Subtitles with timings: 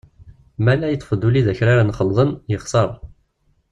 [0.63, 2.89] Ma yella yeṭṭef-d ulli d awkraren xelḍen, yexser.